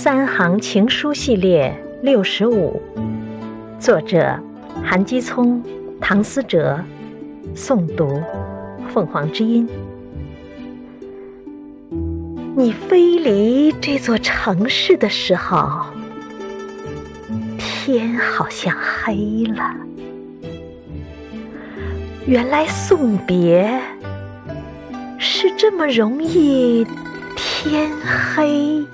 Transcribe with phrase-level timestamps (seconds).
[0.00, 2.80] 三行情书系列六十五，
[3.80, 4.38] 作者
[4.80, 5.60] 韩基聪、
[6.00, 6.78] 唐思哲，
[7.52, 8.22] 诵读
[8.88, 9.68] 凤凰之音。
[12.54, 15.86] 你飞离这座城市的时候，
[17.58, 19.74] 天好像黑了。
[22.24, 23.80] 原来送别
[25.18, 26.86] 是这么容易，
[27.34, 27.90] 天
[28.36, 28.86] 黑。